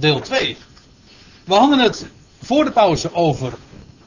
[0.00, 0.56] deel 2.
[1.44, 2.06] We hadden het
[2.42, 3.52] voor de pauze over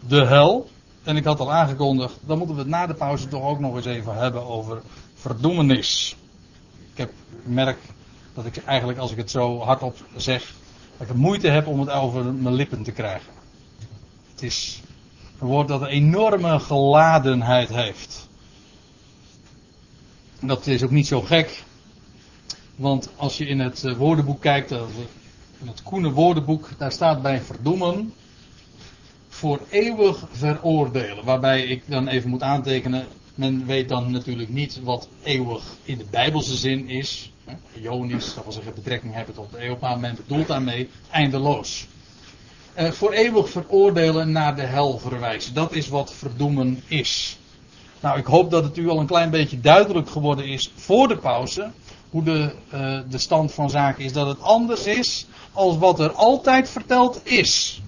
[0.08, 0.70] de hel.
[1.04, 3.76] En ik had al aangekondigd, dan moeten we het na de pauze toch ook nog
[3.76, 4.82] eens even hebben over
[5.16, 6.16] verdoemenis.
[6.92, 7.12] Ik heb,
[7.44, 7.78] merk
[8.34, 10.54] dat ik eigenlijk als ik het zo hardop zeg,
[10.98, 13.34] dat ik moeite heb om het over mijn lippen te krijgen.
[14.32, 14.82] Het is
[15.40, 18.28] een woord dat een enorme geladenheid heeft.
[20.40, 21.64] Dat is ook niet zo gek.
[22.76, 24.72] Want als je in het eh, woordenboek kijkt,
[25.62, 28.14] in het Koene woordenboek, daar staat bij verdoemen
[29.30, 31.26] voor eeuwig veroordelen.
[31.26, 36.06] Waarbij ik dan even moet aantekenen, men weet dan natuurlijk niet wat eeuwig in de
[36.10, 37.32] Bijbelse zin is.
[37.82, 41.88] Ionisch, dat wil zeggen betrekking hebben tot de eeuw, maar men bedoelt daarmee eindeloos.
[42.80, 45.54] Uh, voor eeuwig veroordelen naar de hel verwijzen.
[45.54, 47.38] Dat is wat verdoemen is.
[48.00, 51.18] Nou, ik hoop dat het u al een klein beetje duidelijk geworden is voor de
[51.18, 51.72] pauze.
[52.10, 54.14] Hoe de, uh, de stand van zaken is.
[54.14, 57.82] Dat het anders is als wat er altijd verteld is.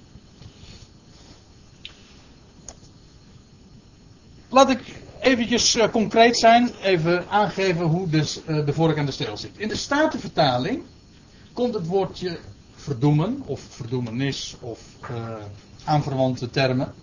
[4.49, 4.79] Laat ik
[5.19, 6.69] eventjes uh, concreet zijn.
[6.83, 9.57] Even aangeven hoe dus, uh, de vork aan de steel zit.
[9.57, 10.81] In de Statenvertaling
[11.53, 12.39] komt het woordje
[12.75, 13.41] verdoemen.
[13.45, 14.55] Of verdoemenis.
[14.59, 14.79] Of
[15.11, 15.35] uh,
[15.83, 16.93] aanverwante termen.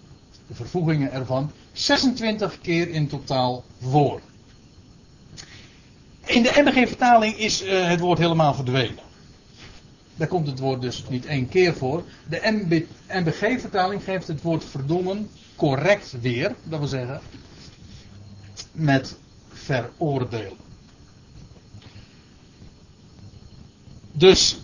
[0.47, 1.51] De vervoegingen ervan.
[1.73, 4.21] 26 keer in totaal voor.
[6.25, 9.08] In de MBG-vertaling is het woord helemaal verdwenen.
[10.19, 12.05] Daar komt het woord dus niet één keer voor.
[12.29, 12.67] De
[13.09, 16.55] MBG-vertaling geeft het woord verdoemen correct weer.
[16.65, 17.21] Dat wil zeggen,
[18.73, 19.17] met
[19.49, 20.57] veroordelen.
[24.13, 24.59] Dus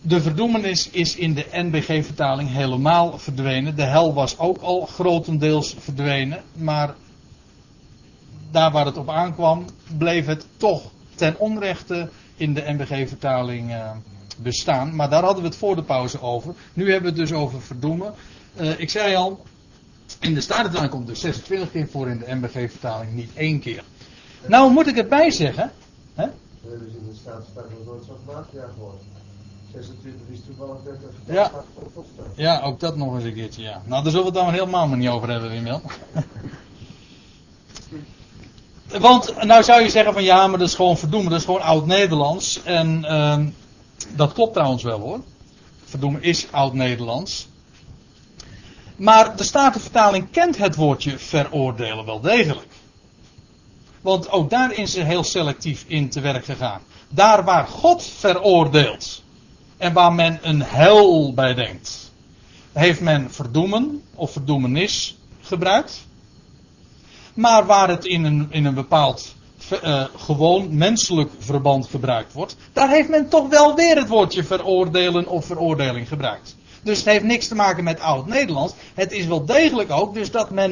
[0.00, 3.76] de verdoemenis is in de NBG-vertaling helemaal verdwenen.
[3.76, 6.42] De hel was ook al grotendeels verdwenen.
[6.52, 6.94] Maar
[8.50, 9.64] daar waar het op aankwam,
[9.98, 13.90] bleef het toch ten onrechte in de NBG-vertaling uh,
[14.36, 14.94] bestaan.
[14.94, 16.54] Maar daar hadden we het voor de pauze over.
[16.72, 18.14] Nu hebben we het dus over verdoemen.
[18.60, 19.42] Uh, ik zei al,
[20.20, 23.84] in de Statenvertaling komt er 26 keer voor, in de MBG-vertaling niet één keer.
[24.46, 25.72] Nou moet ik erbij zeggen.
[26.14, 26.26] Hè?
[26.60, 28.98] We hebben in de Statenvertaling nooit zo gemaakt, ja gewoon.
[29.72, 31.50] 26 is toevallig 30 ja.
[32.34, 33.82] ja, ook dat nog eens een keertje, ja.
[33.84, 35.82] Nou, daar zullen we het dan helemaal maar niet over hebben, Wimel.
[39.00, 41.60] Want, nou zou je zeggen van ja, maar dat is gewoon verdoemen, dat is gewoon
[41.60, 42.62] oud-Nederlands.
[42.62, 43.38] En uh,
[44.14, 45.20] dat klopt trouwens wel hoor.
[45.84, 47.48] Verdoemen is oud-Nederlands.
[48.96, 52.72] Maar de Statenvertaling kent het woordje veroordelen wel degelijk.
[54.00, 56.80] Want ook daar is ze heel selectief in te werk gegaan.
[57.08, 59.22] Daar waar God veroordeelt
[59.76, 62.12] en waar men een hel bij denkt,
[62.72, 66.06] heeft men verdoemen of verdoemenis gebruikt.
[67.34, 69.34] Maar waar het in een, in een bepaald
[69.72, 75.26] uh, gewoon menselijk verband gebruikt wordt, daar heeft men toch wel weer het woordje veroordelen
[75.26, 76.56] of veroordeling gebruikt.
[76.82, 78.74] Dus het heeft niks te maken met oud-Nederlands.
[78.94, 80.70] Het is wel degelijk ook dus dat men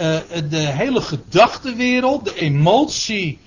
[0.00, 0.16] uh,
[0.50, 3.38] de hele gedachtenwereld, de emotie,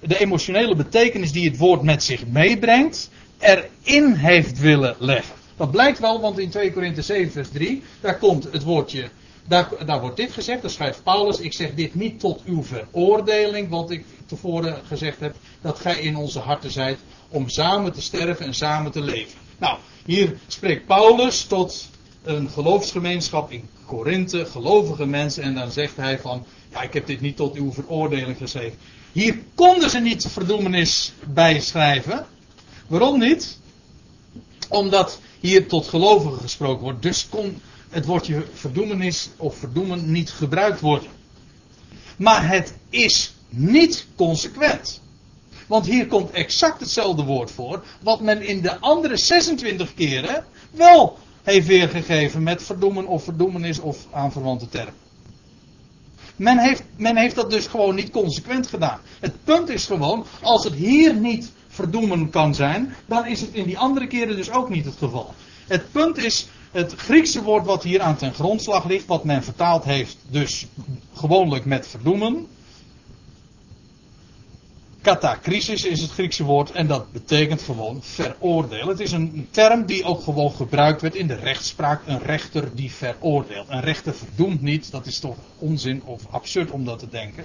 [0.00, 5.34] de emotionele betekenis die het woord met zich meebrengt, erin heeft willen leggen.
[5.56, 9.08] Dat blijkt wel, want in 2 Korinthe 7 vers 3, daar komt het woordje,
[9.48, 13.90] daar, wordt dit gezegd, daar schrijft Paulus, ik zeg dit niet tot uw veroordeling, wat
[13.90, 16.98] ik tevoren gezegd heb, dat gij in onze harten zijt
[17.28, 19.38] om samen te sterven en samen te leven.
[19.58, 21.88] Nou, hier spreekt Paulus tot
[22.22, 27.20] een geloofsgemeenschap in Korinthe, gelovige mensen, en dan zegt hij van, ja, ik heb dit
[27.20, 28.78] niet tot uw veroordeling geschreven.
[29.12, 32.26] Hier konden ze niet verdoemenis bij schrijven.
[32.86, 33.58] Waarom niet?
[34.68, 37.60] Omdat hier tot gelovigen gesproken wordt, dus kon
[37.90, 41.08] het woordje verdoemenis of verdoemen niet gebruikt worden.
[42.16, 45.00] Maar het is niet consequent.
[45.66, 47.82] Want hier komt exact hetzelfde woord voor.
[48.02, 54.06] Wat men in de andere 26 keren wel heeft weergegeven met verdoemen of verdoemenis of
[54.10, 54.94] aanverwante termen.
[56.36, 59.00] Men heeft, men heeft dat dus gewoon niet consequent gedaan.
[59.20, 63.64] Het punt is gewoon, als het hier niet verdoemen kan zijn, dan is het in
[63.64, 65.34] die andere keren dus ook niet het geval.
[65.66, 69.84] Het punt is, het Griekse woord wat hier aan ten grondslag ligt, wat men vertaald
[69.84, 70.66] heeft dus
[71.14, 72.46] gewoonlijk met verdoemen,
[75.08, 78.88] Katacrisis is het Griekse woord en dat betekent gewoon veroordelen.
[78.88, 82.02] Het is een term die ook gewoon gebruikt werd in de rechtspraak.
[82.06, 83.68] Een rechter die veroordeelt.
[83.68, 84.90] Een rechter verdoemt niet.
[84.90, 87.44] Dat is toch onzin of absurd om dat te denken.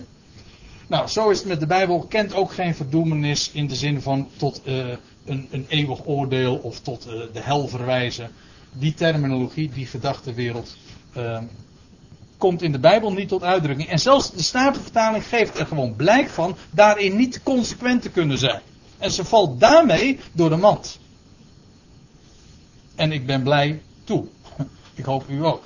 [0.88, 2.06] Nou, zo is het met de Bijbel.
[2.10, 4.88] Kent ook geen verdoemenis in de zin van tot uh,
[5.26, 8.32] een, een, eeuwig oordeel of tot uh, de hel verwijzen.
[8.74, 10.76] Die terminologie, die gedachtenwereld,
[11.18, 11.40] uh,
[12.38, 13.90] komt in de Bijbel niet tot uitdrukking.
[13.90, 18.62] En zelfs de Statenvertaling geeft er gewoon blijk van daarin niet consequent te kunnen zijn.
[18.98, 21.00] En ze valt daarmee door de mand.
[22.96, 24.26] En ik ben blij toe.
[24.96, 25.64] Ik hoop u ook.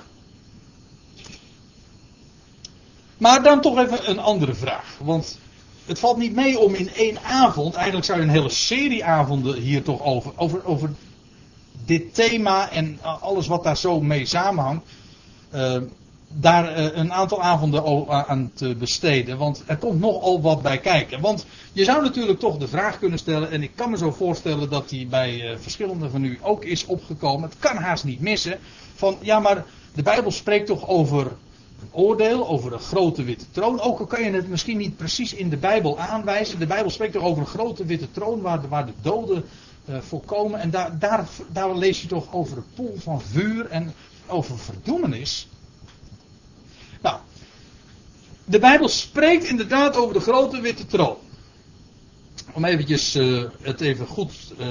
[3.18, 4.96] Maar dan toch even een andere vraag.
[5.00, 5.38] Want
[5.86, 9.56] het valt niet mee om in één avond, eigenlijk zou je een hele serie avonden
[9.56, 10.90] hier toch over, over, over
[11.88, 14.86] dit thema en alles wat daar zo mee samenhangt,
[15.54, 15.76] uh,
[16.28, 19.38] daar uh, een aantal avonden aan te besteden.
[19.38, 21.20] Want er komt nogal wat bij kijken.
[21.20, 24.70] Want je zou natuurlijk toch de vraag kunnen stellen, en ik kan me zo voorstellen
[24.70, 27.48] dat die bij uh, verschillende van u ook is opgekomen.
[27.48, 28.58] Het kan haast niet missen.
[28.94, 29.64] Van ja, maar
[29.94, 31.26] de Bijbel spreekt toch over
[31.80, 33.80] een oordeel, over een grote witte troon.
[33.80, 36.58] Ook al kan je het misschien niet precies in de Bijbel aanwijzen.
[36.58, 39.44] De Bijbel spreekt toch over een grote witte troon waar waar de doden
[39.88, 40.60] uh, voorkomen.
[40.60, 43.94] En daar, daar, daar lees je toch over een poel van vuur en
[44.26, 45.48] over verdoemenis.
[47.02, 47.18] Nou,
[48.44, 51.16] de Bijbel spreekt inderdaad over de grote witte troon.
[52.52, 54.66] Om eventjes uh, het even goed uh,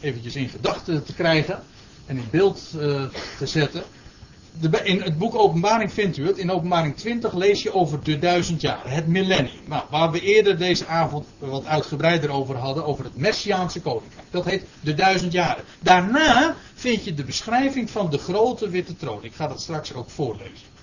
[0.00, 1.62] eventjes in gedachten te krijgen
[2.06, 2.70] en in beeld
[3.38, 3.82] te zetten.
[4.82, 6.38] In het boek Openbaring vindt u het.
[6.38, 9.60] In Openbaring 20 lees je over de duizend jaar, het millennium.
[9.66, 14.26] Nou, waar we eerder deze avond wat uitgebreider over hadden, over het Messiaanse koninkrijk.
[14.30, 15.64] Dat heet de duizend jaren.
[15.80, 19.24] Daarna vind je de beschrijving van de grote witte troon.
[19.24, 20.74] Ik ga dat straks ook voorlezen.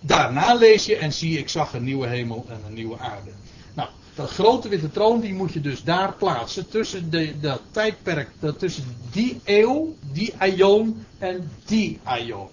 [0.00, 3.30] Daarna lees je en zie ik zag een nieuwe hemel en een nieuwe aarde.
[3.74, 8.30] Nou, dat grote witte troon die moet je dus daar plaatsen tussen de, dat tijdperk,
[8.58, 12.48] tussen die eeuw, die aion en die aion.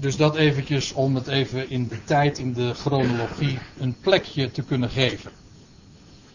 [0.00, 4.62] Dus dat eventjes om het even in de tijd, in de chronologie, een plekje te
[4.62, 5.30] kunnen geven.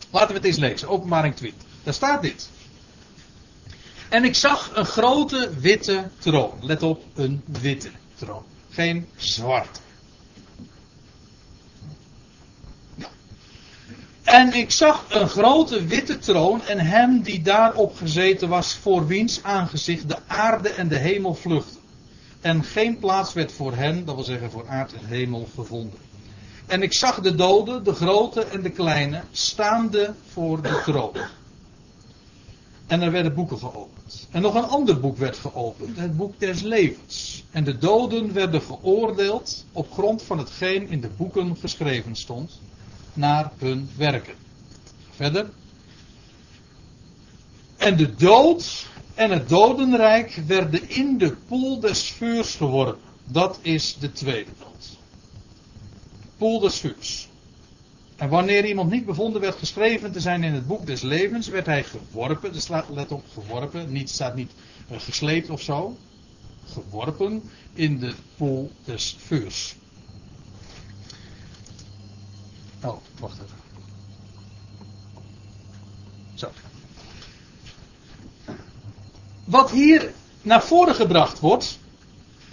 [0.10, 1.62] Laten we het eens lezen, openbaring 20.
[1.84, 2.50] Daar staat dit.
[4.10, 6.52] En ik zag een grote witte troon.
[6.62, 8.44] Let op, een witte troon.
[8.70, 9.82] Geen zwart.
[14.24, 19.44] En ik zag een grote witte troon en hem die daarop gezeten was, voor wiens
[19.44, 21.83] aangezicht de aarde en de hemel vluchtten.
[22.44, 26.00] En geen plaats werd voor hen, dat wil zeggen voor aard en hemel, gevonden.
[26.66, 31.16] En ik zag de doden, de grote en de kleine, staande voor de troon.
[32.88, 34.28] En er werden boeken geopend.
[34.32, 37.44] En nog een ander boek werd geopend, het boek des levens.
[37.52, 42.60] En de doden werden geoordeeld op grond van hetgeen in de boeken geschreven stond,
[43.14, 44.36] naar hun werken.
[45.16, 45.50] Verder.
[47.78, 53.02] En de dood en het dodenrijk werden in de poel des vuurs geworpen.
[53.26, 54.98] Dat is de tweede dood.
[56.38, 57.28] Poel des vuurs.
[58.16, 61.66] En wanneer iemand niet bevonden werd geschreven te zijn in het boek des levens, werd
[61.66, 62.54] hij geworpen.
[62.54, 63.92] Dus let op, geworpen.
[63.92, 64.52] Niet, staat niet
[64.92, 65.98] uh, gesleept of zo.
[66.66, 67.44] Geworpen
[67.74, 69.76] in de poel des vuurs.
[72.84, 73.58] Oh, wacht even.
[76.34, 76.50] Zo.
[79.44, 80.12] Wat hier
[80.42, 81.80] naar voren gebracht wordt,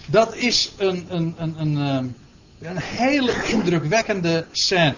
[0.05, 2.15] dat is een, een, een, een,
[2.59, 4.95] een hele indrukwekkende scène.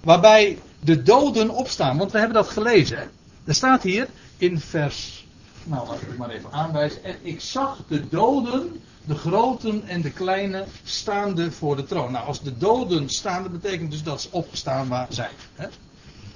[0.00, 1.98] Waarbij de doden opstaan.
[1.98, 3.10] Want we hebben dat gelezen.
[3.44, 5.26] Er staat hier in vers.
[5.64, 7.04] Nou, laat ik het maar even aanwijzen.
[7.04, 12.12] En ik zag de doden, de groten en de kleine, staande voor de troon.
[12.12, 15.30] Nou, als de doden staan, dat betekent dus dat ze opgestaan zijn.
[15.54, 15.66] Hè?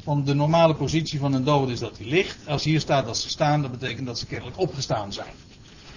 [0.05, 2.37] Want de normale positie van een dode is dat hij ligt.
[2.47, 5.33] Als hier staat dat ze staan, dat betekent dat ze kennelijk opgestaan zijn.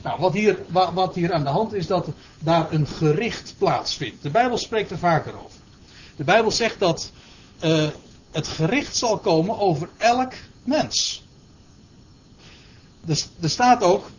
[0.04, 0.60] Nou, wat hier,
[0.94, 2.08] wat hier aan de hand is, dat
[2.40, 4.24] daar een gericht plaatsvindt.
[4.24, 5.60] De Bijbel spreekt er vaker over.
[6.16, 7.12] De Bijbel zegt dat
[7.64, 7.88] uh,
[8.32, 11.24] het gericht zal komen over elk mens.
[13.02, 14.10] Dus er staat ook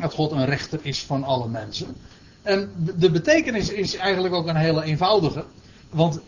[0.00, 1.96] dat God een rechter is van alle mensen.
[2.42, 5.44] En de betekenis is eigenlijk ook een hele eenvoudige.
[5.90, 6.20] Want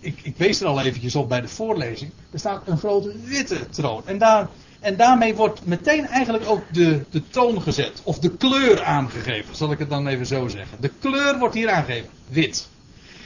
[0.00, 2.10] ik, ik wees er al eventjes op bij de voorlezing.
[2.30, 4.02] Er staat een grote witte troon.
[4.04, 4.48] En, daar,
[4.80, 8.00] en daarmee wordt meteen eigenlijk ook de, de toon gezet.
[8.02, 10.78] Of de kleur aangegeven, zal ik het dan even zo zeggen.
[10.80, 12.08] De kleur wordt hier aangegeven.
[12.28, 12.68] Wit.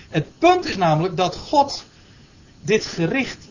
[0.09, 1.85] Het punt is namelijk dat God
[2.61, 3.49] dit gericht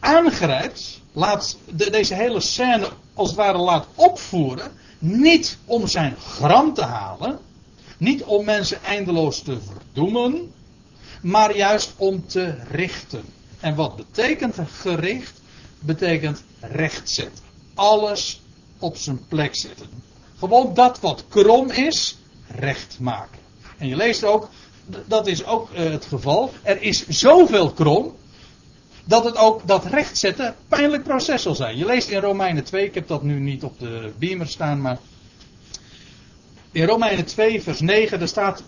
[0.00, 6.74] aangrijpt, laat de, deze hele scène als het ware laat opvoeren, niet om zijn gram
[6.74, 7.38] te halen,
[7.98, 10.52] niet om mensen eindeloos te verdoemen,
[11.20, 13.24] maar juist om te richten.
[13.60, 15.40] En wat betekent gericht?
[15.78, 17.44] Betekent rechtzetten.
[17.74, 18.40] Alles
[18.78, 19.86] op zijn plek zetten.
[20.38, 23.38] Gewoon dat wat krom is, recht maken.
[23.78, 24.48] En je leest ook
[25.06, 26.52] dat is ook uh, het geval.
[26.62, 28.18] Er is zoveel krom.
[29.04, 31.76] Dat het ook dat rechtzetten pijnlijk proces zal zijn.
[31.76, 34.98] Je leest in Romeinen 2, ik heb dat nu niet op de beamer staan, maar.
[36.72, 38.62] In Romeinen 2, vers 9, daar staat.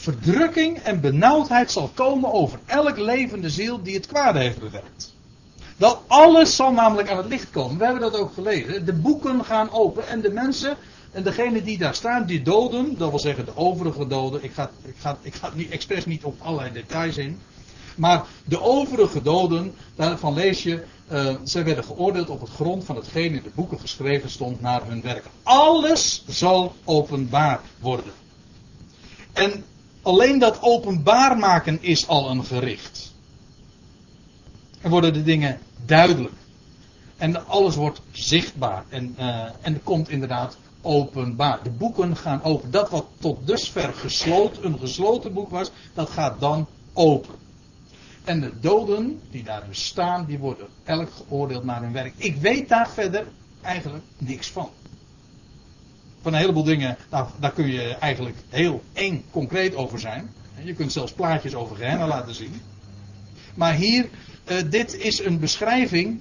[0.00, 5.14] Verdrukking en benauwdheid zal komen over elk levende ziel die het kwade heeft bewerkt.
[5.76, 7.78] Dat alles zal namelijk aan het licht komen.
[7.78, 8.84] We hebben dat ook gelezen.
[8.84, 10.76] De boeken gaan open en de mensen
[11.12, 14.44] en degene die daar staan, die doden, dat wil zeggen de overige doden.
[14.44, 17.40] Ik ga, ik ga, ik ga niet, expres niet op allerlei details in.
[17.96, 22.96] Maar de overige doden, daarvan lees je, uh, zij werden geoordeeld op het grond van
[22.96, 25.30] hetgeen in de boeken geschreven stond naar hun werken.
[25.42, 28.12] Alles zal openbaar worden.
[29.32, 29.64] En
[30.08, 33.12] alleen dat openbaar maken is al een gericht.
[34.80, 36.34] Er worden de dingen duidelijk.
[37.16, 38.84] En alles wordt zichtbaar.
[38.88, 41.62] En, uh, en komt inderdaad openbaar.
[41.62, 42.70] De boeken gaan open.
[42.70, 47.34] Dat wat tot dusver gesloten, een gesloten boek was, dat gaat dan open.
[48.24, 52.12] En de doden die daar dus staan, die worden elk geoordeeld naar hun werk.
[52.16, 53.26] Ik weet daar verder
[53.60, 54.70] eigenlijk niks van.
[56.22, 60.30] Van een heleboel dingen, daar, daar kun je eigenlijk heel eng concreet over zijn.
[60.62, 62.60] Je kunt zelfs plaatjes over gehennen laten zien.
[63.54, 64.08] Maar hier,
[64.48, 66.20] uh, dit is een beschrijving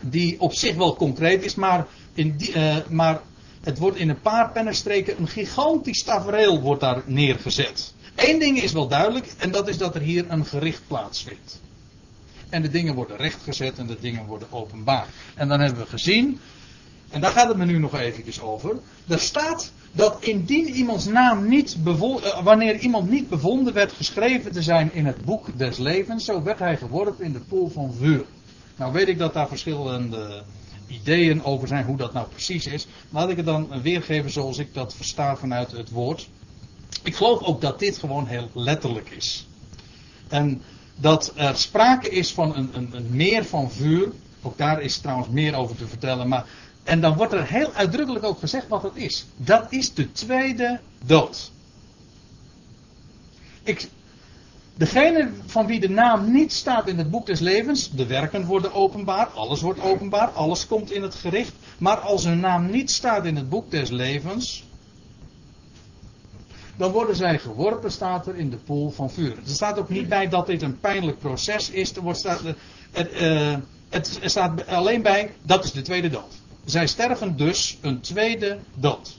[0.00, 3.20] die op zich wel concreet is, maar, in uh, maar
[3.60, 7.94] het wordt in een paar pennenstreken een gigantisch tafereel wordt daar neergezet.
[8.14, 11.60] Eén ding is wel duidelijk en dat is dat er hier een gericht plaatsvindt.
[12.48, 15.06] En de dingen worden rechtgezet en de dingen worden openbaar.
[15.34, 16.40] En dan hebben we gezien,
[17.10, 18.76] en daar gaat het me nu nog eventjes over.
[19.08, 24.62] Er staat dat indien iemands naam niet eh, wanneer iemand niet bevonden werd geschreven te
[24.62, 28.24] zijn in het boek des levens, zo werd hij geworpen in de pool van vuur.
[28.76, 30.42] Nou weet ik dat daar verschillende
[30.86, 32.86] ideeën over zijn hoe dat nou precies is.
[33.10, 36.28] Laat ik het dan weergeven zoals ik dat versta vanuit het woord.
[37.02, 39.46] Ik geloof ook dat dit gewoon heel letterlijk is.
[40.28, 40.62] En
[40.96, 44.12] dat er sprake is van een, een meer van vuur.
[44.42, 46.28] Ook daar is trouwens meer over te vertellen.
[46.28, 46.44] Maar,
[46.82, 49.26] en dan wordt er heel uitdrukkelijk ook gezegd wat het is.
[49.36, 51.50] Dat is de tweede dood.
[53.62, 53.88] Ik,
[54.80, 58.72] Degene van wie de naam niet staat in het boek des levens, de werken worden
[58.72, 61.52] openbaar, alles wordt openbaar, alles komt in het gericht.
[61.78, 64.64] Maar als hun naam niet staat in het boek des levens,
[66.76, 69.36] dan worden zij geworpen, staat er in de pool van vuur.
[69.36, 71.96] Er staat ook niet bij dat dit een pijnlijk proces is.
[71.96, 72.40] Er, wordt, staat,
[72.90, 73.56] het, uh,
[73.88, 76.39] het staat alleen bij, dat is de tweede dood.
[76.64, 79.18] Zij sterven dus een tweede dood.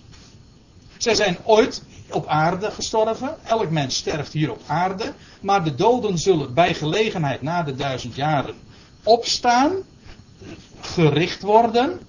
[0.98, 3.36] Zij zijn ooit op aarde gestorven.
[3.44, 5.14] Elk mens sterft hier op aarde.
[5.42, 8.56] Maar de doden zullen bij gelegenheid na de duizend jaren
[9.04, 9.72] opstaan,
[10.82, 12.00] gericht worden.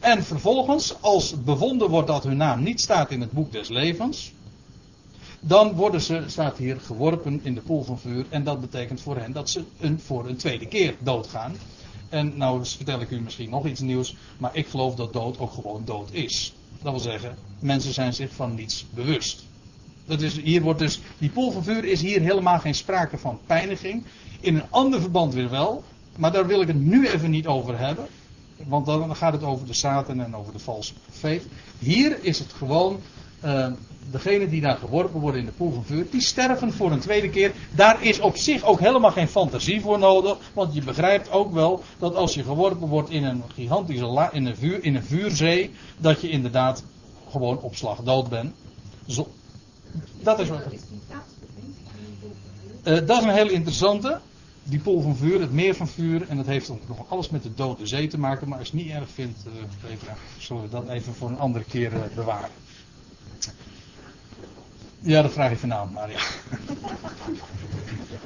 [0.00, 4.32] En vervolgens, als bevonden wordt dat hun naam niet staat in het boek des levens,
[5.40, 8.26] dan worden ze, staat hier, geworpen in de pool van vuur.
[8.28, 11.56] En dat betekent voor hen dat ze een, voor een tweede keer doodgaan.
[12.12, 15.52] En nou vertel ik u misschien nog iets nieuws, maar ik geloof dat dood ook
[15.52, 16.54] gewoon dood is.
[16.82, 19.44] Dat wil zeggen, mensen zijn zich van niets bewust.
[20.06, 24.04] Dat is, hier wordt dus, die pool is hier helemaal geen sprake van pijniging.
[24.40, 25.84] In een ander verband weer wel,
[26.18, 28.06] maar daar wil ik het nu even niet over hebben.
[28.56, 31.46] Want dan gaat het over de Satan en over de valse profeet.
[31.78, 33.00] Hier is het gewoon,
[33.44, 33.66] uh,
[34.10, 37.30] degene die daar geworpen worden in de poel van vuur, die sterven voor een tweede
[37.30, 37.52] keer.
[37.74, 40.36] Daar is op zich ook helemaal geen fantasie voor nodig.
[40.52, 44.46] Want je begrijpt ook wel dat als je geworpen wordt in een gigantische la, in
[44.46, 46.84] een, vuur, in een vuurzee, dat je inderdaad
[47.30, 48.54] gewoon op slag dood bent.
[49.06, 49.28] Zo,
[50.22, 50.60] dat is wat.
[52.84, 54.20] Uh, dat is een heel interessante.
[54.64, 56.28] Die pool van vuur, het meer van vuur.
[56.28, 58.48] En dat heeft ook nog alles met de dode zee te maken.
[58.48, 59.92] Maar als je het niet erg vindt, uh,
[60.38, 62.50] zullen we dat even voor een andere keer uh, bewaren.
[65.02, 66.18] Ja, dat vraag ik vanavond maar, ja.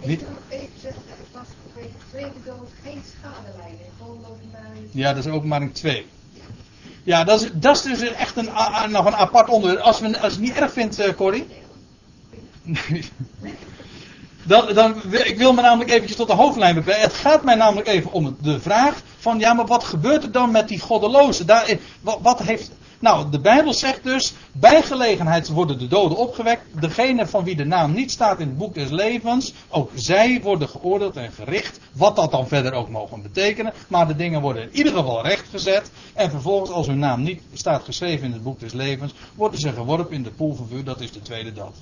[0.08, 0.20] niet?
[0.48, 0.92] Ik zeg,
[1.32, 3.02] was de tweede dood geen.
[3.22, 4.26] Gewoon.
[4.90, 6.06] Ja, dat is openbaring 2.
[7.02, 8.50] Ja, dat is, dat is dus echt een,
[8.90, 9.82] nog een apart onderwerp.
[9.82, 11.46] Als, we, als je het niet erg vindt, uh, Corrie.
[14.42, 17.02] Dan, dan, ik wil me namelijk eventjes tot de hoofdlijn beperken.
[17.02, 20.50] Het gaat mij namelijk even om de vraag van, ja, maar wat gebeurt er dan
[20.50, 21.46] met die goddelozen?
[21.46, 26.80] Daar, wat, wat heeft, nou, de Bijbel zegt dus, bij gelegenheid worden de doden opgewekt.
[26.80, 30.68] Degene van wie de naam niet staat in het boek des levens, ook zij worden
[30.68, 31.80] geoordeeld en gericht.
[31.92, 33.72] Wat dat dan verder ook mogen betekenen.
[33.88, 35.90] Maar de dingen worden in ieder geval rechtgezet.
[36.14, 39.72] En vervolgens, als hun naam niet staat geschreven in het boek des levens, worden ze
[39.72, 40.84] geworpen in de poel van vuur.
[40.84, 41.74] Dat is de tweede dood.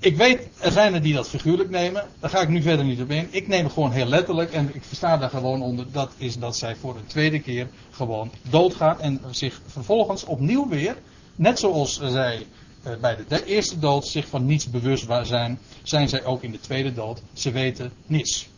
[0.00, 2.08] Ik weet, er zijn er die dat figuurlijk nemen.
[2.20, 3.28] Daar ga ik nu verder niet op in.
[3.30, 4.52] Ik neem het gewoon heel letterlijk.
[4.52, 5.92] En ik versta daar gewoon onder.
[5.92, 9.00] Dat is dat zij voor een tweede keer gewoon doodgaat.
[9.00, 10.96] En zich vervolgens opnieuw weer.
[11.36, 12.46] Net zoals zij
[12.86, 15.58] uh, bij de, eerste dood zich van niets bewust zijn.
[15.82, 17.22] Zijn zij ook in de tweede dood.
[17.32, 18.48] Ze weten niets.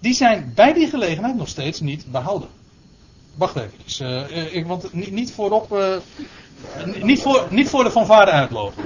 [0.00, 2.48] Die zijn bij die gelegenheid nog steeds niet behouden.
[3.34, 4.30] Wacht even.
[4.30, 5.72] Uh, ik, want niet, niet voorop.
[5.72, 5.96] Uh,
[7.02, 8.84] niet, voor, niet voor de fanfare uitlopen.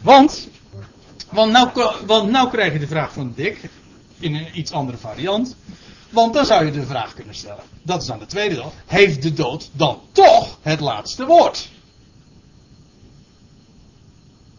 [0.00, 0.48] Want,
[1.30, 1.70] Want nou,
[2.06, 3.70] want nou krijg je de vraag van Dick
[4.18, 5.56] in een iets andere variant.
[6.10, 7.62] Want dan zou je de vraag kunnen stellen.
[7.82, 8.72] Dat is dan de tweede dag.
[8.86, 11.68] Heeft de dood dan toch het laatste woord?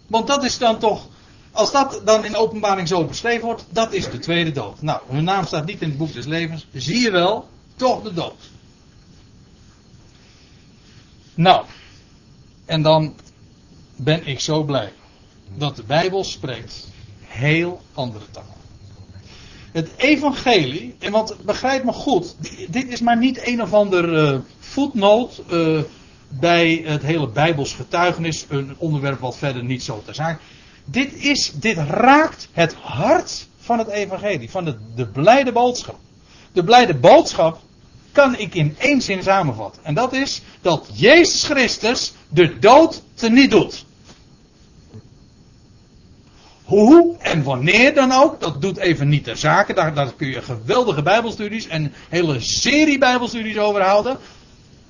[0.07, 1.07] Want dat is dan toch.
[1.51, 4.81] Als dat dan in openbaring zo beschreven wordt, dat is de tweede dood.
[4.81, 6.67] Nou, hun naam staat niet in het boek des levens.
[6.73, 8.49] Zie je wel, toch de dood.
[11.37, 11.65] Nou,
[12.65, 13.15] en dan
[13.95, 14.93] ben ik zo blij
[15.55, 16.87] dat de Bijbel spreekt
[17.19, 18.55] heel andere taal.
[19.71, 22.35] Het evangelie, en want begrijp me goed,
[22.69, 25.79] dit is maar niet een of ander eh, voetnoot eh,
[26.27, 30.39] bij het hele Bijbels getuigenis, een onderwerp wat verder niet zo ter zake.
[30.85, 35.99] Dit, is, dit raakt het hart van het evangelie, van de, de blijde boodschap.
[36.51, 37.61] De blijde boodschap
[38.17, 39.83] kan ik in één zin samenvatten.
[39.83, 43.85] En dat is dat Jezus Christus de dood teniet doet.
[46.63, 49.73] Hoe en wanneer dan ook, dat doet even niet ter zake.
[49.73, 54.17] Daar, daar kun je geweldige Bijbelstudies en hele serie Bijbelstudies over houden.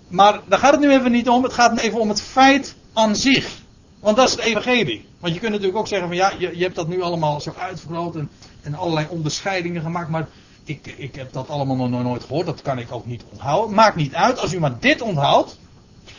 [0.07, 1.43] Maar daar gaat het nu even niet om.
[1.43, 3.50] Het gaat even om het feit aan zich.
[4.00, 5.05] Want dat is het evangelie.
[5.19, 7.53] Want je kunt natuurlijk ook zeggen van ja, je, je hebt dat nu allemaal zo
[7.60, 8.29] uitvergroot en,
[8.62, 10.10] en allerlei onderscheidingen gemaakt.
[10.10, 10.27] Maar
[10.67, 12.45] ik, ik heb dat allemaal nog nooit gehoord.
[12.45, 13.75] Dat kan ik ook niet onthouden.
[13.75, 15.57] Maakt niet uit als u maar dit onthoudt.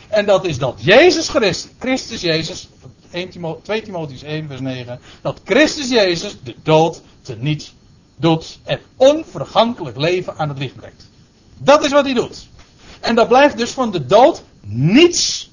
[0.07, 2.69] En dat is dat Jezus Christus, Christus Jezus,
[3.11, 7.73] 1 Timo, 2 Timotheüs 1 vers 9, dat Christus Jezus de dood teniet
[8.15, 11.09] doet en onvergankelijk leven aan het licht brengt.
[11.57, 12.47] Dat is wat hij doet.
[12.99, 15.49] En daar blijft dus van de dood niets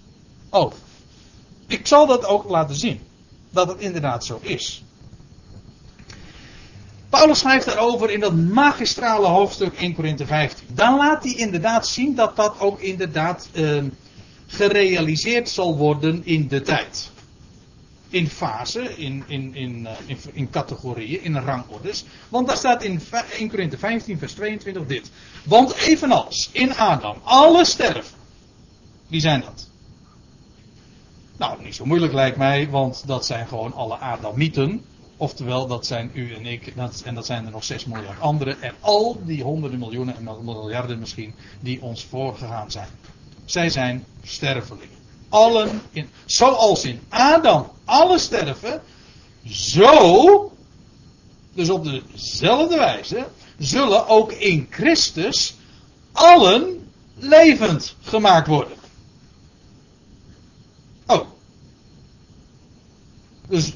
[0.50, 0.78] over.
[1.66, 3.00] Ik zal dat ook laten zien.
[3.50, 4.84] Dat het inderdaad zo is.
[7.16, 10.66] Paulus schrijft daarover in dat magistrale hoofdstuk 1 Korinthe 15.
[10.72, 13.82] Dan laat hij inderdaad zien dat dat ook inderdaad eh,
[14.46, 17.10] gerealiseerd zal worden in de tijd.
[18.08, 22.04] In fase, in, in, in, in, in categorieën, in rangordes.
[22.28, 23.00] Want daar staat in
[23.38, 25.10] 1 Korinthe 15 vers 22 dit.
[25.44, 28.18] Want evenals in Adam alle sterven.
[29.06, 29.68] Wie zijn dat?
[31.36, 34.84] Nou, niet zo moeilijk lijkt mij, want dat zijn gewoon alle Adamieten.
[35.16, 36.72] Oftewel, dat zijn u en ik,
[37.04, 38.62] en dat zijn er nog 6 miljard anderen.
[38.62, 42.88] En al die honderden miljoenen en miljarden misschien, die ons voorgegaan zijn.
[43.44, 44.96] Zij zijn stervelingen.
[45.28, 48.82] Allen in, zoals in Adam alle sterven,
[49.48, 50.52] zo,
[51.54, 53.26] dus op dezelfde wijze,
[53.58, 55.54] zullen ook in Christus
[56.12, 58.76] allen levend gemaakt worden.
[61.06, 61.26] Oh.
[63.48, 63.72] Dus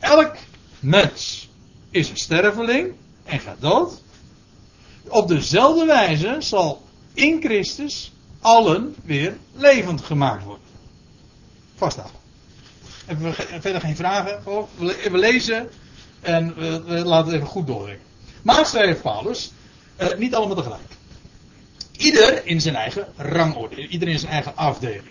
[0.00, 0.36] elk
[0.80, 1.48] mens
[1.90, 4.02] is een sterveling en gaat dood.
[5.08, 6.82] Op dezelfde wijze zal
[7.14, 10.64] in Christus allen weer levend gemaakt worden.
[11.76, 12.18] Vasthouden.
[13.04, 14.42] Hebben we verder geen vragen?
[14.78, 15.68] We lezen
[16.20, 18.04] en we, we laten het even goed doordenken.
[18.42, 19.52] Maar schrijft Paulus,
[19.96, 20.88] eh, niet allemaal tegelijk.
[21.96, 25.10] Ieder in zijn eigen rangorde, ieder in zijn eigen afdeling.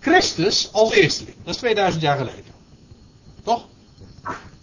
[0.00, 2.52] Christus als eersteling, dat is 2000 jaar geleden.
[3.42, 3.66] Toch?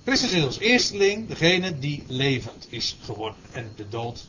[0.08, 4.28] Christus is als eersteling degene die levend is geworden en de dood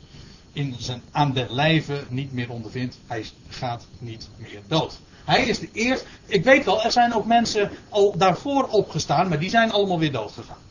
[0.52, 2.98] in zijn, aan de lijve niet meer ondervindt.
[3.06, 4.98] Hij gaat niet meer dood.
[5.24, 6.06] Hij is de eerste.
[6.26, 10.12] Ik weet wel, er zijn ook mensen al daarvoor opgestaan, maar die zijn allemaal weer
[10.12, 10.62] dood gegaan.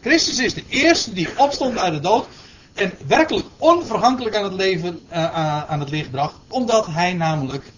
[0.00, 2.26] Christus is de eerste die opstond uit de dood
[2.72, 5.34] en werkelijk onvergankelijk aan het leven uh,
[5.70, 7.72] aan het licht bracht, omdat hij namelijk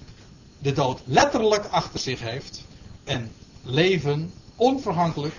[0.59, 2.65] de dood letterlijk achter zich heeft
[3.05, 5.35] en leven onvergankelijk,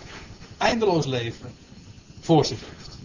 [0.57, 1.51] eindeloos leven
[2.19, 2.97] voor zich heeft.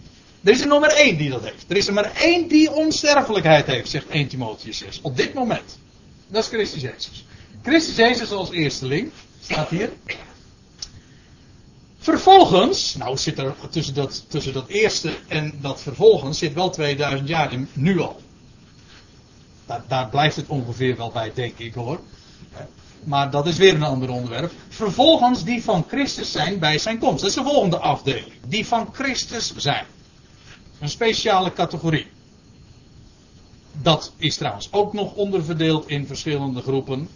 [0.43, 1.65] Er is er nog maar één die dat heeft.
[1.67, 4.99] Er is er maar één die onsterfelijkheid heeft, zegt 1 Timotheus 6.
[5.01, 5.77] Op dit moment.
[6.27, 7.25] Dat is Christus Jezus.
[7.63, 9.89] Christus Jezus als eersteling, staat hier.
[11.99, 17.27] Vervolgens, nou zit er tussen dat, tussen dat eerste en dat vervolgens zit wel 2000
[17.29, 18.21] jaar in, nu al.
[19.65, 21.99] Daar, daar blijft het ongeveer wel bij, denk ik hoor.
[23.03, 24.51] Maar dat is weer een ander onderwerp.
[24.67, 27.19] Vervolgens die van Christus zijn bij zijn komst.
[27.19, 28.33] Dat is de volgende afdeling.
[28.47, 29.85] Die van Christus zijn.
[30.79, 32.07] Een speciale categorie.
[33.81, 37.09] Dat is trouwens ook nog onderverdeeld in verschillende groepen.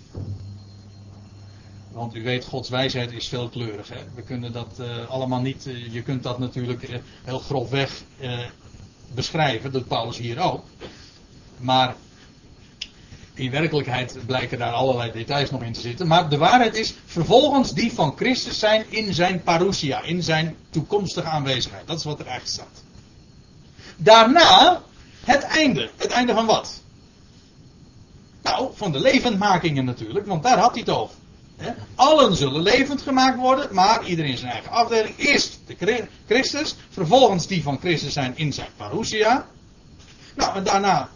[1.92, 3.90] Want u weet, Gods wijsheid is veelkleurig.
[3.90, 4.00] Hè?
[4.16, 5.66] We kunnen dat uh, allemaal niet.
[5.68, 8.04] Uh, je kunt dat natuurlijk uh, heel grofweg
[9.14, 9.72] beschrijven.
[9.72, 10.64] Dat Paulus hier ook.
[11.58, 11.96] Maar
[13.34, 16.08] in werkelijkheid blijken daar allerlei details nog in te zitten.
[16.08, 21.28] Maar de waarheid is, vervolgens die van Christus zijn in zijn parousia, in zijn toekomstige
[21.28, 21.88] aanwezigheid.
[21.88, 22.84] Dat is wat er eigenlijk staat.
[23.98, 24.82] Daarna
[25.24, 25.90] het einde.
[25.98, 26.82] Het einde van wat?
[28.44, 31.16] Nou, van de levendmakingen natuurlijk, want daar had hij het over.
[31.96, 35.18] Allen zullen levend gemaakt worden, maar iedereen zijn eigen afdeling.
[35.18, 39.48] Eerst de Chri- Christus, vervolgens die van Christus zijn in zijn parousia.
[40.36, 41.10] Nou, en daarna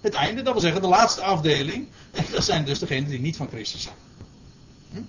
[0.00, 1.88] het einde, dat wil zeggen de laatste afdeling.
[2.10, 3.94] En dat zijn dus degenen die niet van Christus zijn.
[4.92, 5.00] Hm?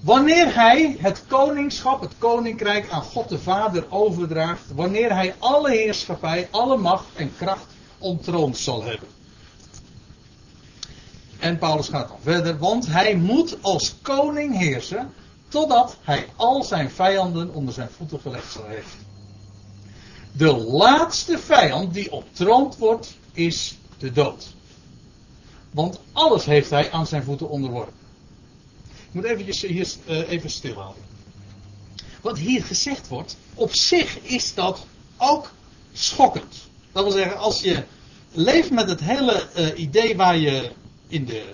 [0.00, 6.48] Wanneer hij het koningschap, het koninkrijk aan God de Vader overdraagt, wanneer hij alle heerschappij,
[6.50, 7.66] alle macht en kracht
[7.98, 9.08] ontroond zal hebben.
[11.38, 15.12] En Paulus gaat dan verder, want hij moet als koning heersen
[15.48, 18.92] totdat hij al zijn vijanden onder zijn voeten gelegd zal hebben.
[20.32, 24.54] De laatste vijand die ontroond wordt, is de dood.
[25.70, 27.94] Want alles heeft hij aan zijn voeten onderworpen.
[28.86, 31.02] Ik moet eventjes hier uh, even stilhouden.
[32.20, 34.86] Wat hier gezegd wordt, op zich is dat
[35.16, 35.52] ook
[35.92, 36.54] schokkend.
[36.92, 37.82] Dat wil zeggen, als je
[38.32, 40.70] leeft met het hele uh, idee waar je
[41.08, 41.44] in de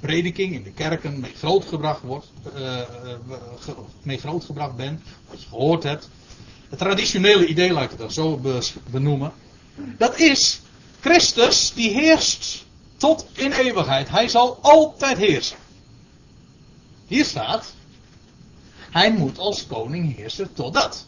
[0.00, 2.80] prediking, in de kerken mee grootgebracht wordt, uh,
[4.02, 6.08] mee grootgebracht bent, wat je gehoord hebt.
[6.68, 8.40] Het traditionele idee, laat ik het dan zo
[8.90, 9.32] benoemen.
[9.74, 10.60] Dat is
[11.00, 12.64] Christus die heerst
[12.96, 14.08] tot in eeuwigheid.
[14.08, 15.56] Hij zal altijd heersen.
[17.06, 17.74] Hier staat,
[18.90, 21.06] hij moet als koning heersen totdat.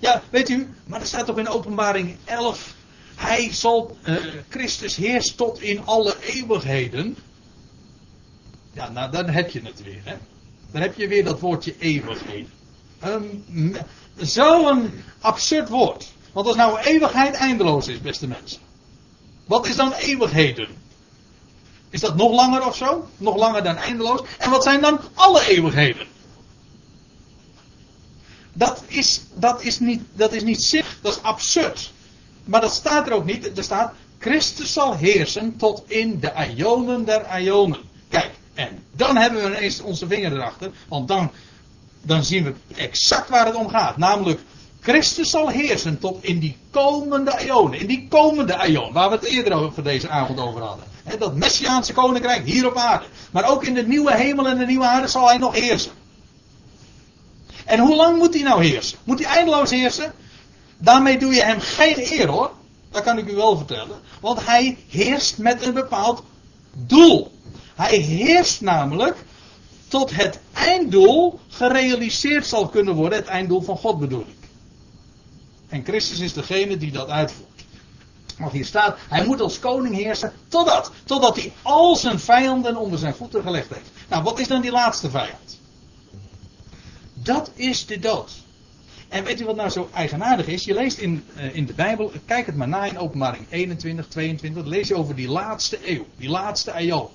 [0.00, 2.74] Ja, weet u, maar er staat ook in openbaring 11,
[3.14, 4.16] hij zal, uh,
[4.48, 7.16] Christus heerst tot in alle eeuwigheden.
[8.72, 10.16] Ja, nou dan heb je het weer, hè.
[10.70, 12.50] Dan heb je weer dat woordje eeuwigheden.
[13.04, 13.76] Um,
[14.16, 16.12] Zo'n absurd woord.
[16.34, 18.60] Want als nou eeuwigheid eindeloos is, beste mensen.
[19.44, 20.68] Wat is dan eeuwigheden?
[21.90, 23.08] Is dat nog langer of zo?
[23.16, 24.20] Nog langer dan eindeloos?
[24.38, 26.06] En wat zijn dan alle eeuwigheden?
[28.52, 31.92] Dat is, dat is niet, dat is niet zicht, dat is absurd.
[32.44, 33.58] Maar dat staat er ook niet.
[33.58, 37.80] Er staat, Christus zal heersen tot in de ionen der ionen.
[38.08, 40.70] Kijk, en dan hebben we ineens onze vinger erachter.
[40.88, 41.30] Want dan,
[42.02, 43.96] dan zien we exact waar het om gaat.
[43.96, 44.40] Namelijk,
[44.84, 47.80] Christus zal heersen tot in die komende ionen.
[47.80, 50.84] In die komende ion, waar we het eerder over deze avond over hadden.
[51.18, 53.04] Dat Messiaanse koninkrijk hier op aarde.
[53.30, 55.92] Maar ook in de nieuwe hemel en de nieuwe aarde zal hij nog heersen.
[57.64, 58.98] En hoe lang moet hij nou heersen?
[59.04, 60.12] Moet hij eindeloos heersen?
[60.78, 62.50] Daarmee doe je hem geen eer hoor.
[62.90, 64.00] Dat kan ik u wel vertellen.
[64.20, 66.22] Want hij heerst met een bepaald
[66.72, 67.32] doel.
[67.74, 69.16] Hij heerst namelijk
[69.88, 73.18] tot het einddoel gerealiseerd zal kunnen worden.
[73.18, 74.43] Het einddoel van God bedoel ik.
[75.68, 77.64] En Christus is degene die dat uitvoert.
[78.38, 80.92] Want hier staat, hij moet als koning heersen totdat.
[81.04, 83.90] Totdat hij al zijn vijanden onder zijn voeten gelegd heeft.
[84.08, 85.60] Nou, wat is dan die laatste vijand?
[87.14, 88.30] Dat is de dood.
[89.08, 90.64] En weet u wat nou zo eigenaardig is?
[90.64, 94.62] Je leest in, uh, in de Bijbel, kijk het maar na in openbaring 21, 22,
[94.62, 97.10] dan lees je over die laatste eeuw, die laatste eeuw.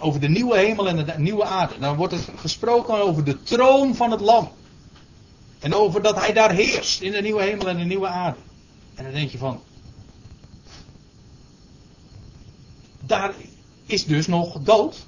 [0.00, 1.78] Over de nieuwe hemel en de nieuwe aarde.
[1.78, 4.50] Dan wordt er gesproken over de troon van het lam.
[5.60, 8.38] En over dat hij daar heerst in de nieuwe hemel en de nieuwe aarde.
[8.94, 9.62] En dan denk je van.
[13.00, 13.34] Daar
[13.86, 15.06] is dus nog dood.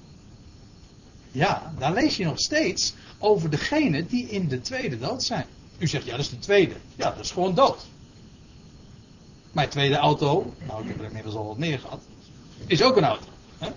[1.30, 5.46] Ja, daar lees je nog steeds over degene die in de tweede dood zijn.
[5.78, 6.74] U zegt, ja, dat is de tweede.
[6.96, 7.86] Ja, dat is gewoon dood.
[9.52, 12.00] Mijn tweede auto, nou ik heb er inmiddels al wat meer gehad,
[12.66, 13.26] is ook een auto.
[13.58, 13.70] Hè?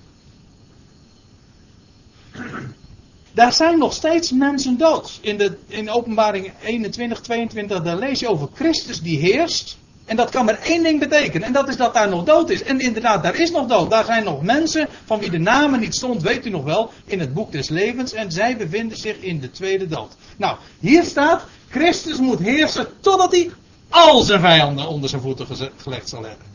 [3.35, 5.19] Daar zijn nog steeds mensen dood.
[5.21, 9.77] In, de, in openbaring 21, 22, daar lees je over Christus die heerst.
[10.05, 11.47] En dat kan maar één ding betekenen.
[11.47, 12.63] En dat is dat daar nog dood is.
[12.63, 13.89] En inderdaad, daar is nog dood.
[13.89, 17.19] Daar zijn nog mensen van wie de namen niet stond, weet u nog wel, in
[17.19, 18.13] het boek des levens.
[18.13, 20.15] En zij bevinden zich in de tweede dood.
[20.37, 23.51] Nou, hier staat, Christus moet heersen totdat hij
[23.89, 26.45] al zijn vijanden onder zijn voeten gelegd zal hebben.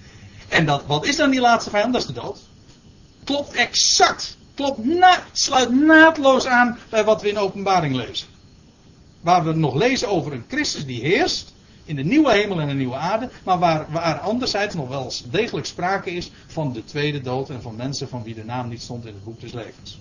[0.48, 1.92] En dat, wat is dan die laatste vijand?
[1.92, 2.38] Dat is de dood.
[3.24, 4.38] Klopt exact.
[4.60, 8.28] Klopt na, sluit naadloos aan bij wat we in openbaring lezen.
[9.20, 11.54] Waar we nog lezen over een Christus die heerst.
[11.84, 13.30] In de nieuwe hemel en de nieuwe aarde.
[13.44, 17.50] Maar waar, waar anderzijds nog wel degelijk sprake is van de tweede dood.
[17.50, 20.00] En van mensen van wie de naam niet stond in het boek des levens.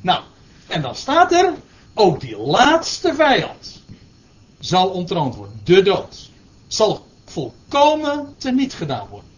[0.00, 0.22] Nou,
[0.66, 1.54] en dan staat er.
[1.94, 3.82] Ook die laatste vijand
[4.58, 5.60] zal ontroond worden.
[5.64, 6.30] De dood.
[6.66, 9.30] Zal volkomen teniet gedaan worden.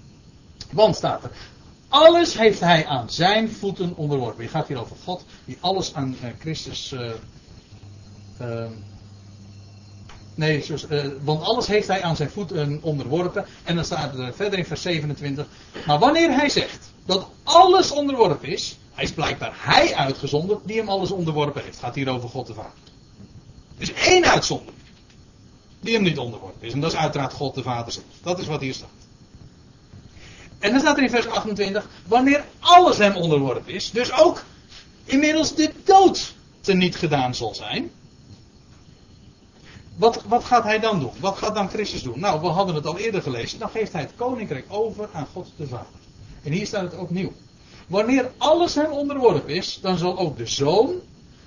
[0.70, 1.30] Want staat er.
[1.94, 4.44] Alles heeft hij aan zijn voeten onderworpen.
[4.44, 6.92] Je gaat hier over God die alles aan uh, Christus.
[6.92, 7.10] Uh,
[8.40, 8.66] uh,
[10.34, 10.86] nee, zoals,
[11.22, 13.46] want alles heeft hij aan zijn voeten onderworpen.
[13.64, 15.46] En dan staat er verder in vers 27.
[15.86, 18.78] Maar wanneer hij zegt dat alles onderworpen is.
[18.92, 21.78] Hij is blijkbaar hij uitgezonden die hem alles onderworpen heeft.
[21.78, 22.72] Gaat hier over God de Vader.
[23.76, 24.78] Er is één uitzondering.
[25.80, 26.72] Die hem niet onderworpen is.
[26.72, 28.06] En dat is uiteraard God de Vader zelf.
[28.22, 28.88] Dat is wat hier staat.
[30.64, 34.42] En dan staat er in vers 28, wanneer alles hem onderworpen is, dus ook
[35.04, 37.90] inmiddels de dood teniet gedaan zal zijn.
[39.96, 41.10] Wat, wat gaat hij dan doen?
[41.20, 42.20] Wat gaat dan Christus doen?
[42.20, 43.58] Nou, we hadden het al eerder gelezen.
[43.58, 45.86] Dan geeft hij het koninkrijk over aan God de Vader.
[46.42, 47.32] En hier staat het opnieuw.
[47.86, 51.00] Wanneer alles hem onderworpen is, dan zal ook de zoon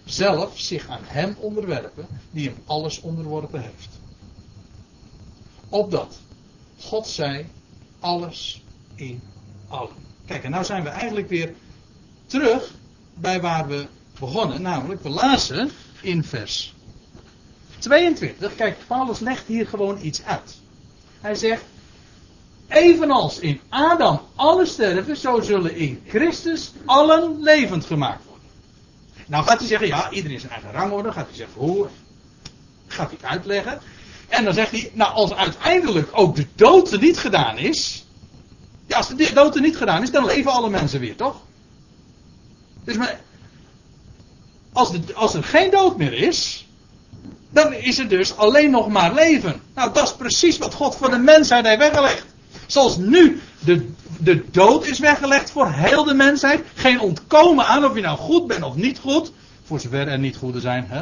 [0.05, 3.89] zelf zich aan hem onderwerpen, die hem alles onderworpen heeft.
[5.69, 6.19] Opdat
[6.79, 7.49] God zij
[7.99, 8.61] alles
[8.97, 9.21] in
[9.67, 9.95] allen.
[10.25, 11.53] Kijk, en nou zijn we eigenlijk weer
[12.25, 12.71] terug
[13.13, 13.87] bij waar we
[14.19, 16.73] begonnen, namelijk we lazen in vers
[17.79, 18.55] 22.
[18.55, 20.57] Kijk, Paulus legt hier gewoon iets uit.
[21.21, 21.63] Hij zegt,
[22.67, 28.49] evenals in Adam alle sterven, zo zullen in Christus allen levend gemaakt worden.
[29.27, 31.11] Nou gaat hij zeggen, ja, iedereen zijn eigen rangorde.
[31.11, 31.87] Gaat hij zeggen, hoe?
[32.87, 33.79] Gaat hij uitleggen.
[34.27, 38.05] En dan zegt hij, nou als uiteindelijk ook de dood er niet gedaan is.
[38.87, 41.35] Ja, als de dood er niet gedaan is, dan leven alle mensen weer, toch?
[42.83, 43.19] Dus maar,
[44.73, 46.67] als, als er geen dood meer is,
[47.49, 49.61] dan is er dus alleen nog maar leven.
[49.75, 52.25] Nou, dat is precies wat God voor de mensheid heeft weggelegd.
[52.65, 56.63] Zoals nu de, de dood is weggelegd voor heel de mensheid.
[56.73, 59.31] Geen ontkomen aan of je nou goed bent of niet goed.
[59.63, 61.01] Voor zover er niet goede zijn, hè?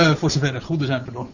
[0.00, 1.28] Uh, voor zover er goede zijn, pardon.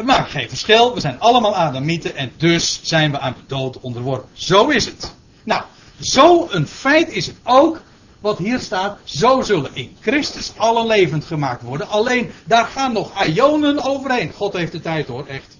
[0.00, 0.94] Het maakt geen verschil.
[0.94, 4.28] We zijn allemaal Adamieten en dus zijn we aan de dood onderworpen.
[4.32, 5.14] Zo is het.
[5.44, 5.62] Nou,
[6.00, 7.80] zo een feit is het ook
[8.20, 8.98] wat hier staat.
[9.04, 11.88] Zo zullen in Christus alle levend gemaakt worden.
[11.88, 14.32] Alleen daar gaan nog ionen overheen.
[14.36, 15.56] God heeft de tijd hoor, echt.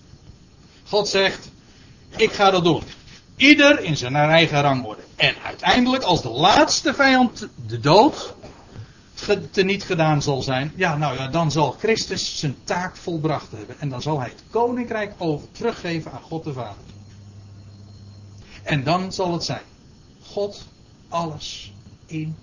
[0.89, 1.51] God zegt:
[2.17, 2.83] Ik ga dat doen.
[3.37, 5.05] Ieder in zijn eigen rang worden.
[5.17, 8.35] En uiteindelijk, als de laatste vijand, de dood,
[9.53, 13.77] niet gedaan zal zijn, ja, nou ja, dan zal Christus zijn taak volbracht hebben.
[13.79, 16.85] En dan zal hij het koninkrijk over teruggeven aan God de Vader.
[18.63, 19.63] En dan zal het zijn:
[20.23, 20.67] God,
[21.09, 21.73] alles
[22.07, 22.37] in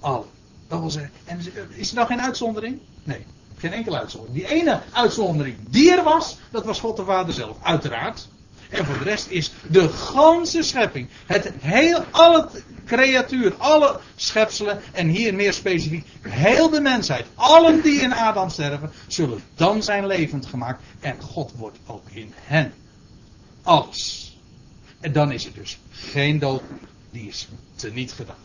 [0.00, 0.28] allen.
[0.68, 2.78] Dat wil zeggen, en is er dan geen uitzondering?
[3.02, 4.38] Nee, geen enkele uitzondering.
[4.38, 8.28] Die ene uitzondering die er was, dat was God de Vader zelf, uiteraard.
[8.70, 12.48] En voor de rest is de ganse schepping, het heel, alle
[12.96, 18.92] creatuur, alle schepselen, en hier meer specifiek, heel de mensheid, allen die in Adam sterven,
[19.06, 20.82] zullen dan zijn levend gemaakt.
[21.00, 22.72] En God wordt ook in hen.
[23.62, 24.36] Alles.
[25.00, 26.62] En dan is er dus geen dood.
[27.10, 28.36] Die is teniet gedaan.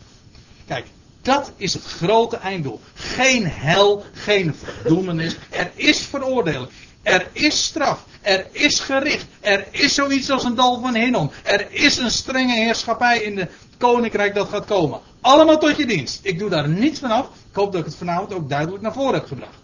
[0.66, 0.86] Kijk,
[1.22, 2.80] dat is het grote einddoel.
[2.94, 5.36] Geen hel, geen verdoemenis.
[5.50, 6.68] Er is veroordeling.
[7.02, 8.04] Er is straf.
[8.22, 9.26] Er is gericht.
[9.46, 11.30] Er is zoiets als een dal van Hinnom.
[11.42, 15.00] Er is een strenge heerschappij in het koninkrijk dat gaat komen.
[15.20, 16.20] Allemaal tot je dienst.
[16.22, 17.26] Ik doe daar niets van af.
[17.26, 19.58] Ik hoop dat ik het vanavond ook duidelijk naar voren heb gebracht.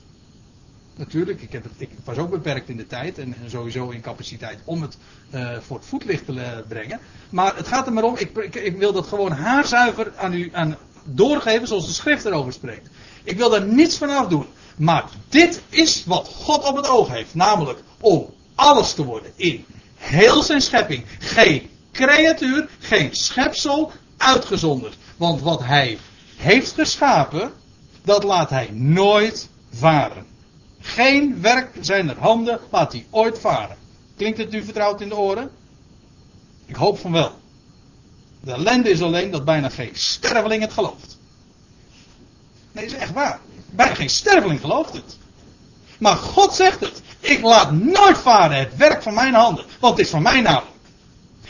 [0.97, 4.83] Natuurlijk, ik, heb ik was ook beperkt in de tijd en, sowieso in capaciteit om
[4.83, 4.97] het
[5.35, 7.01] uh, voor het voetlicht te brengen.
[7.31, 10.77] Maar het gaat er maar om, ik, ik, wil dat gewoon haarzuiver aan u aan
[11.05, 12.89] doorgeven zoals de schrift erover spreekt.
[13.25, 14.47] Ik wil daar niets van afdoen.
[14.77, 17.35] Maar dit is wat God op het oog heeft.
[17.35, 21.05] Namelijk om alles te worden in heel zijn schepping.
[21.19, 24.97] Geen creatuur, geen schepsel uitgezonderd.
[25.17, 25.99] Want wat hij
[26.37, 27.53] heeft geschapen,
[28.05, 30.27] dat laat hij nooit varen.
[30.81, 33.77] Geen werk zijn handen laat hij ooit varen.
[34.17, 35.51] Klinkt het u vertrouwd in de oren?
[36.67, 37.33] Ik hoop van wel.
[38.41, 41.19] De ellende is alleen dat bijna geen sterveling het gelooft.
[42.73, 43.41] Nee, is echt waar.
[43.71, 45.19] Bijna geen sterveling gelooft het.
[45.99, 47.03] Maar God zegt het.
[47.23, 49.65] Ik laat nooit varen het werk van mijn handen.
[49.81, 50.71] Want het is van mij namelijk.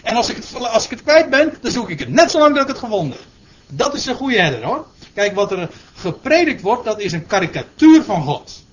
[0.03, 2.55] En als ik, het, als ik het kwijt ben, dan zoek ik het net zolang
[2.55, 3.27] dat ik het gewonnen heb.
[3.67, 4.87] Dat is een goede herder hoor.
[5.15, 8.65] Kijk, wat er gepredikt wordt, dat is een karikatuur van God.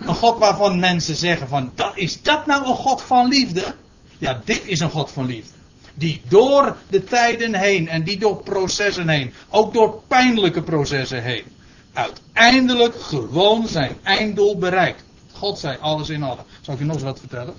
[0.00, 3.74] Een God waarvan mensen zeggen van, dat, is dat nou een God van liefde?
[4.18, 5.52] Ja, dit is een God van liefde.
[5.94, 11.44] Die door de tijden heen en die door processen heen, ook door pijnlijke processen heen,
[11.92, 15.02] uiteindelijk gewoon zijn einddoel bereikt.
[15.38, 16.44] God zei alles in allen.
[16.60, 17.54] Zal ik je nog eens wat vertellen?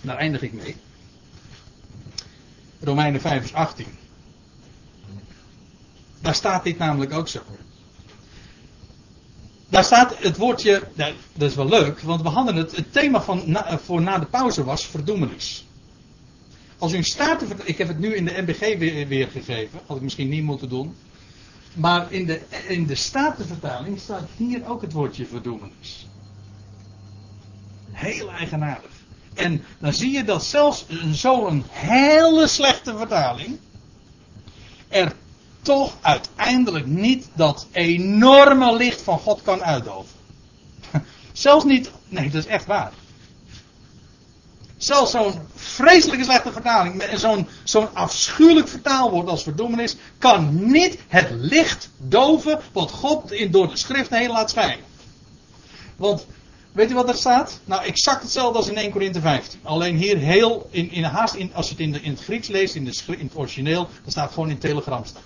[0.00, 0.76] Daar eindig ik mee.
[2.80, 3.86] Romeinen 5 vers 18.
[6.20, 7.40] Daar staat dit namelijk ook zo.
[9.68, 10.82] Daar staat het woordje,
[11.32, 14.64] dat is wel leuk, want we hadden het, het thema van voor na de pauze
[14.64, 15.66] was verdoemenis.
[16.78, 20.02] Als u een staat, ik heb het nu in de MBG weer, weergegeven, had ik
[20.02, 20.94] misschien niet moeten doen.
[21.74, 26.06] Maar in de, in de Statenvertaling staat hier ook het woordje verdoemenis.
[28.02, 28.90] Heel eigenaardig.
[29.34, 33.58] En dan zie je dat zelfs zo'n hele slechte vertaling
[34.88, 35.12] er
[35.62, 40.14] toch uiteindelijk niet dat enorme licht van God kan uitdoven.
[41.32, 42.92] Zelfs niet, nee, dat is echt waar.
[44.76, 51.90] Zelfs zo'n vreselijke slechte vertaling zo'n zo'n afschuwelijk vertaalwoord als verdoemenis kan niet het licht
[51.96, 54.84] doven wat God in, door de schrift heen laat schijnen.
[55.96, 56.26] Want
[56.72, 57.60] weet u wat er staat?
[57.64, 59.60] Nou, exact hetzelfde als in 1 Korinthe 15.
[59.62, 62.84] Alleen hier heel in, in haast, in, als je het in, het Grieks leest, in,
[62.84, 65.24] de, in het origineel, dan staat gewoon in telegramstijl.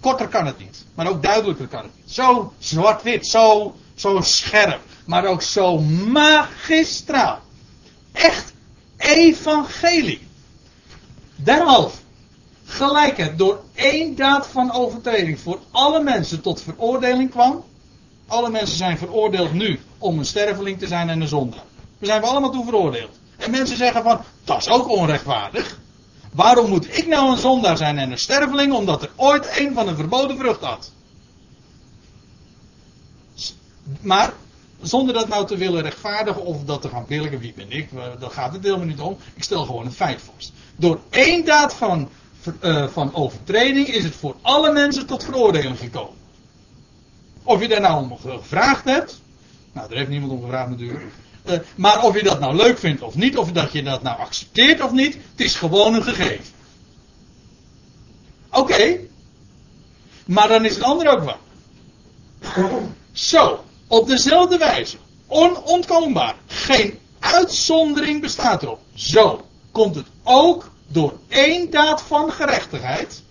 [0.00, 2.12] Korter kan het niet, maar ook duidelijker kan het niet.
[2.12, 7.40] Zo zwart-wit, zo, zo scherp, maar ook zo magistraal.
[8.12, 8.52] Echt
[8.96, 10.26] evangelie.
[11.36, 11.98] Derhalve,
[12.64, 17.64] gelijk het door één daad van overtreding voor alle mensen tot veroordeling kwam.
[18.32, 21.64] Alle mensen zijn veroordeeld nu om een sterveling te zijn en een zondaar.
[21.98, 23.18] We zijn we allemaal toe veroordeeld.
[23.36, 25.78] En mensen zeggen van, dat is ook onrechtvaardig.
[26.32, 29.86] Waarom moet ik nou een zondaar zijn en een sterveling omdat er ooit een van
[29.86, 30.92] de verboden vrucht had?
[34.00, 34.32] Maar
[34.82, 38.30] zonder dat nou te willen rechtvaardigen of dat te gaan pillen, wie ben ik, daar
[38.30, 39.16] gaat het helemaal niet om.
[39.34, 40.52] Ik stel gewoon een feit vast.
[40.76, 42.08] Door één daad van,
[42.62, 46.20] uh, van overtreding is het voor alle mensen tot veroordeling gekomen.
[47.42, 49.20] Of je daar nou om gevraagd hebt,
[49.72, 51.04] nou daar heeft niemand om gevraagd natuurlijk.
[51.44, 54.18] Uh, maar of je dat nou leuk vindt of niet, of dat je dat nou
[54.18, 56.54] accepteert of niet, het is gewoon een gegeven.
[58.50, 58.98] Oké.
[60.24, 61.38] Maar dan is het ander ook waar.
[63.12, 68.80] Zo, op dezelfde wijze, onontkoombaar, geen uitzondering bestaat erop.
[68.94, 73.22] Zo komt het ook door één daad van gerechtigheid,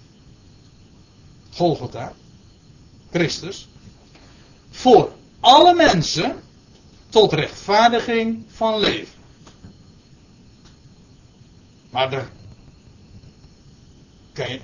[1.53, 2.13] Golgotha,
[3.11, 3.67] Christus,
[4.71, 6.41] voor alle mensen
[7.09, 9.19] tot rechtvaardiging van leven.
[11.89, 12.23] Maar de.
[14.33, 14.61] Kijk.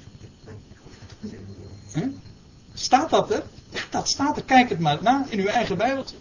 [2.74, 3.44] Staat dat er?
[3.90, 4.44] Dat staat er.
[4.44, 6.16] Kijk het maar na in uw eigen Bijbeltje.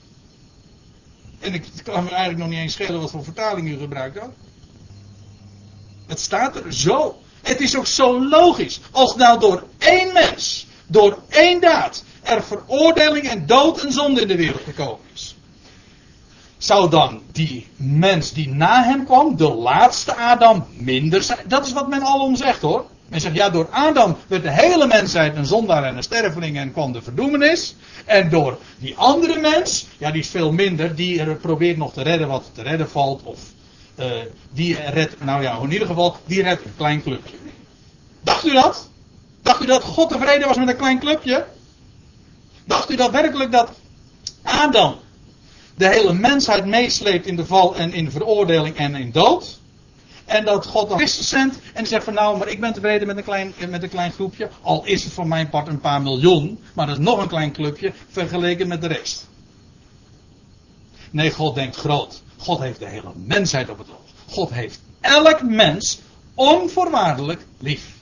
[1.38, 4.32] En ik kan me eigenlijk nog niet eens schelen wat voor vertaling u gebruikt ook.
[6.06, 7.20] Het staat er zo.
[7.42, 8.80] Het is ook zo logisch.
[8.90, 14.28] Als nou door één mens, door één daad, er veroordeling en dood en zonde in
[14.28, 15.36] de wereld gekomen is.
[16.58, 21.38] Zou dan die mens die na hem kwam, de laatste Adam, minder zijn?
[21.46, 22.86] Dat is wat men alom zegt hoor.
[23.08, 26.72] Men zegt, ja, door Adam werd de hele mensheid een zondaar en een sterveling en
[26.72, 27.74] kwam de verdoemenis.
[28.04, 32.02] En door die andere mens, ja, die is veel minder, die er probeert nog te
[32.02, 33.22] redden wat te redden valt.
[33.22, 33.40] Of
[33.98, 34.06] uh,
[34.52, 37.36] die redt, nou ja, in ieder geval, die redt een klein clubje.
[38.22, 38.88] Dacht u dat?
[39.42, 41.46] Dacht u dat God tevreden was met een klein clubje?
[42.66, 43.70] Dacht u dat werkelijk dat
[44.42, 44.96] Adam
[45.74, 49.58] de hele mensheid meesleept in de val en in veroordeling en in dood?
[50.24, 53.16] En dat God dan Christus zendt en zegt van nou, maar ik ben tevreden met
[53.16, 54.48] een, klein, met een klein groepje.
[54.62, 57.52] Al is het voor mijn part een paar miljoen, maar dat is nog een klein
[57.52, 59.28] clubje vergeleken met de rest.
[61.10, 62.22] Nee, God denkt groot.
[62.36, 64.34] God heeft de hele mensheid op het oog.
[64.34, 65.98] God heeft elk mens
[66.34, 67.95] onvoorwaardelijk lief.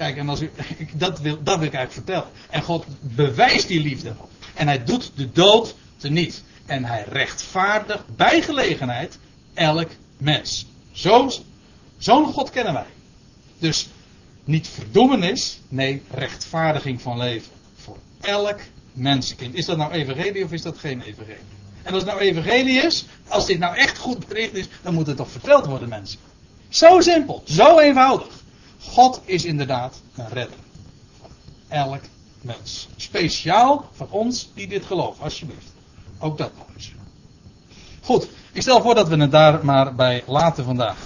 [0.00, 0.50] Kijk, en als u,
[0.94, 2.28] dat, wil, dat wil ik eigenlijk vertellen.
[2.50, 4.14] En God bewijst die liefde.
[4.54, 6.42] En hij doet de dood teniet.
[6.66, 9.18] En hij rechtvaardigt bij gelegenheid
[9.54, 10.66] elk mens.
[10.92, 11.30] Zo'n
[11.98, 12.86] zo God kennen wij.
[13.58, 13.88] Dus
[14.44, 17.52] niet verdoemenis, nee, rechtvaardiging van leven.
[17.76, 18.58] Voor elk
[18.92, 19.54] mensenkind.
[19.54, 21.44] Is dat nou evangelie of is dat geen evangelie?
[21.82, 25.06] En als het nou evangelie is, als dit nou echt goed bericht is, dan moet
[25.06, 26.18] het toch verteld worden, mensen.
[26.68, 28.39] Zo simpel, zo eenvoudig.
[28.82, 30.58] God is inderdaad een redder.
[31.68, 32.00] Elk
[32.40, 32.88] mens.
[32.96, 35.72] Speciaal voor ons die dit geloven, alsjeblieft.
[36.18, 36.92] Ook dat nog eens.
[38.00, 40.98] Goed, ik stel voor dat we het daar maar bij laten vandaag.